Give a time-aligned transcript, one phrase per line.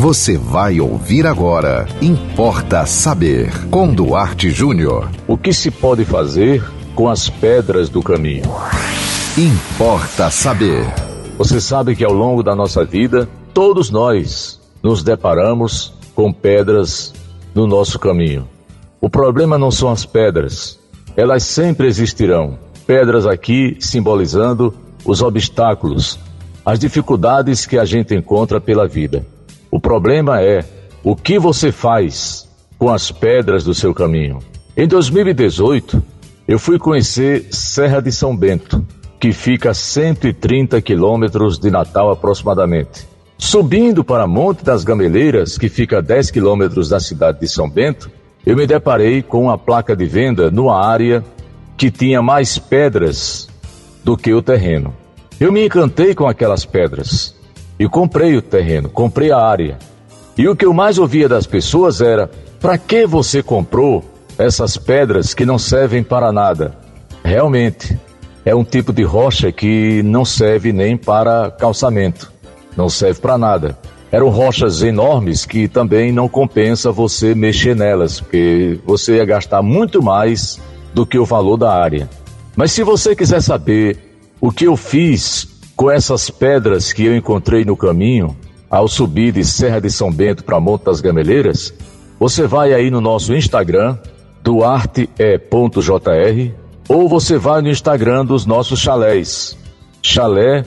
[0.00, 1.84] Você vai ouvir agora.
[2.00, 3.50] Importa saber.
[3.68, 5.10] Com Duarte Júnior.
[5.26, 6.62] O que se pode fazer
[6.94, 8.44] com as pedras do caminho?
[9.36, 10.86] Importa saber.
[11.36, 17.12] Você sabe que ao longo da nossa vida, todos nós nos deparamos com pedras
[17.52, 18.48] no nosso caminho.
[19.00, 20.78] O problema não são as pedras,
[21.16, 22.56] elas sempre existirão.
[22.86, 24.72] Pedras aqui simbolizando
[25.04, 26.20] os obstáculos,
[26.64, 29.26] as dificuldades que a gente encontra pela vida.
[29.70, 30.64] O problema é
[31.02, 32.48] o que você faz
[32.78, 34.38] com as pedras do seu caminho.
[34.76, 36.02] Em 2018,
[36.46, 38.84] eu fui conhecer Serra de São Bento,
[39.20, 43.06] que fica a 130 quilômetros de Natal aproximadamente.
[43.36, 48.10] Subindo para Monte das Gameleiras, que fica a 10 quilômetros da cidade de São Bento,
[48.46, 51.24] eu me deparei com uma placa de venda numa área
[51.76, 53.48] que tinha mais pedras
[54.02, 54.94] do que o terreno.
[55.38, 57.37] Eu me encantei com aquelas pedras
[57.78, 59.78] e comprei o terreno, comprei a área.
[60.36, 64.04] E o que eu mais ouvia das pessoas era: para que você comprou
[64.36, 66.76] essas pedras que não servem para nada?
[67.24, 67.98] Realmente,
[68.44, 72.32] é um tipo de rocha que não serve nem para calçamento,
[72.76, 73.78] não serve para nada.
[74.10, 80.02] Eram rochas enormes que também não compensa você mexer nelas, porque você ia gastar muito
[80.02, 80.58] mais
[80.94, 82.08] do que o valor da área.
[82.56, 83.98] Mas se você quiser saber
[84.40, 88.36] o que eu fiz com essas pedras que eu encontrei no caminho,
[88.68, 91.72] ao subir de Serra de São Bento para Monte das Gameleiras,
[92.18, 93.96] você vai aí no nosso Instagram,
[94.42, 95.78] duarte.jr,
[96.88, 99.56] ou você vai no Instagram dos nossos chalés,
[100.02, 100.66] Chalé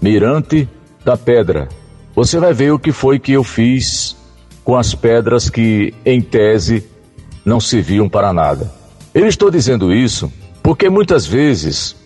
[0.00, 0.68] Mirante
[1.04, 1.68] da Pedra.
[2.14, 4.16] Você vai ver o que foi que eu fiz
[4.62, 6.88] com as pedras que, em tese,
[7.44, 8.72] não serviam para nada.
[9.12, 11.96] Eu estou dizendo isso porque muitas vezes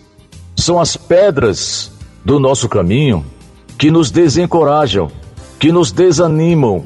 [0.55, 1.90] são as pedras
[2.23, 3.25] do nosso caminho
[3.77, 5.09] que nos desencorajam,
[5.59, 6.85] que nos desanimam,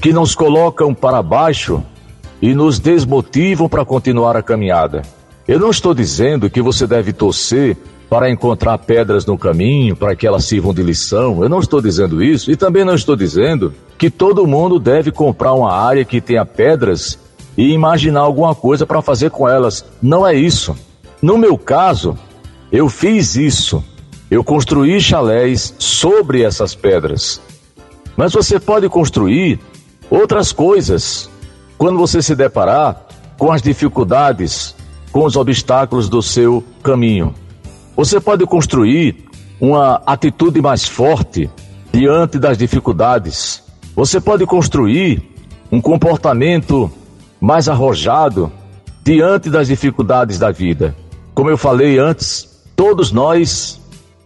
[0.00, 1.82] que nos colocam para baixo
[2.40, 5.02] e nos desmotivam para continuar a caminhada.
[5.46, 7.76] Eu não estou dizendo que você deve torcer
[8.08, 11.42] para encontrar pedras no caminho, para que elas sirvam de lição.
[11.42, 12.50] Eu não estou dizendo isso.
[12.50, 17.18] E também não estou dizendo que todo mundo deve comprar uma área que tenha pedras
[17.56, 19.84] e imaginar alguma coisa para fazer com elas.
[20.00, 20.74] Não é isso.
[21.20, 22.16] No meu caso,
[22.72, 23.84] eu fiz isso
[24.30, 27.40] eu construí chalés sobre essas pedras.
[28.16, 29.58] Mas você pode construir
[30.10, 31.30] outras coisas
[31.78, 33.06] quando você se deparar
[33.38, 34.74] com as dificuldades,
[35.12, 37.34] com os obstáculos do seu caminho.
[37.96, 39.24] Você pode construir
[39.60, 41.50] uma atitude mais forte
[41.92, 43.62] diante das dificuldades.
[43.94, 45.22] Você pode construir
[45.70, 46.90] um comportamento
[47.40, 48.52] mais arrojado
[49.02, 50.94] diante das dificuldades da vida.
[51.34, 53.77] Como eu falei antes, todos nós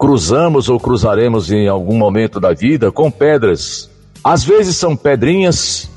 [0.03, 3.89] cruzamos ou cruzaremos em algum momento da vida com pedras.
[4.25, 5.89] Às vezes são pedrinhas,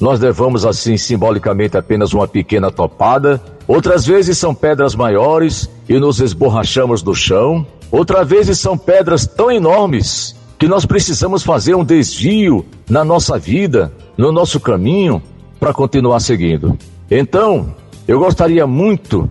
[0.00, 3.42] nós levamos assim simbolicamente apenas uma pequena topada.
[3.66, 7.66] Outras vezes são pedras maiores e nos esborrachamos no chão.
[7.90, 13.92] Outras vezes são pedras tão enormes que nós precisamos fazer um desvio na nossa vida,
[14.16, 15.20] no nosso caminho,
[15.58, 16.78] para continuar seguindo.
[17.10, 17.74] Então,
[18.06, 19.28] eu gostaria muito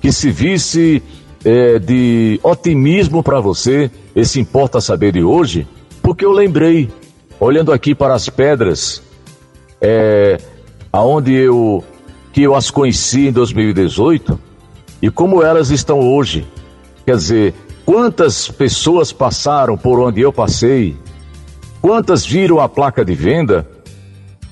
[0.00, 1.00] que se visse
[1.44, 5.66] é, de otimismo para você, esse Importa Saber de hoje,
[6.02, 6.90] porque eu lembrei,
[7.38, 9.02] olhando aqui para as pedras,
[9.80, 10.38] é,
[10.92, 11.84] aonde eu,
[12.32, 14.38] que eu as conheci em 2018,
[15.02, 16.46] e como elas estão hoje.
[17.06, 20.96] Quer dizer, quantas pessoas passaram por onde eu passei,
[21.80, 23.66] quantas viram a placa de venda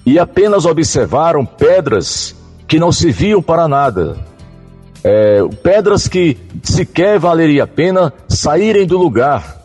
[0.04, 2.34] e apenas observaram pedras
[2.66, 4.16] que não serviam para nada,
[5.02, 9.56] é, pedras que sequer valeria a pena saírem do lugar.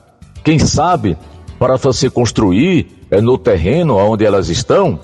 [0.43, 1.17] Quem sabe
[1.57, 4.99] para você construir é, no terreno onde elas estão,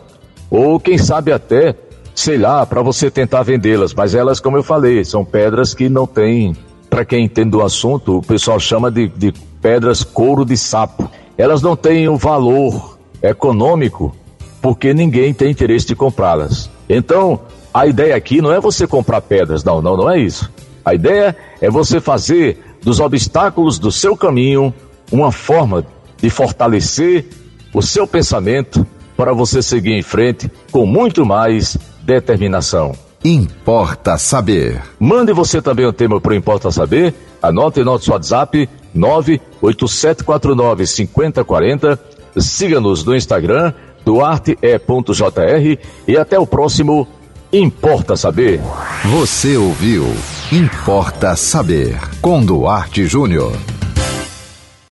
[0.50, 1.75] ou quem sabe até,
[2.13, 3.94] sei lá, para você tentar vendê-las.
[3.94, 6.56] Mas elas, como eu falei, são pedras que não têm,
[6.89, 9.31] para quem entende do assunto, o pessoal chama de, de
[9.62, 11.09] pedras couro de sapo.
[11.38, 14.16] Elas não têm o valor econômico
[14.62, 16.69] porque ninguém tem interesse de comprá-las.
[16.89, 17.39] Então,
[17.80, 20.52] a ideia aqui não é você comprar pedras, não, não, não é isso.
[20.84, 24.74] A ideia é você fazer dos obstáculos do seu caminho
[25.10, 25.86] uma forma
[26.18, 27.28] de fortalecer
[27.74, 28.86] o seu pensamento
[29.16, 32.92] para você seguir em frente com muito mais determinação.
[33.24, 34.81] Importa saber.
[35.00, 37.14] Mande você também o tema para o Importa Saber.
[37.42, 41.98] Anote nosso WhatsApp 98749 5040.
[42.36, 43.72] Siga-nos no Instagram,
[44.04, 47.08] duarte.jr e até o próximo
[47.51, 48.62] Importa Saber.
[49.06, 50.06] Você ouviu
[50.51, 53.54] Importa Saber com Duarte Júnior.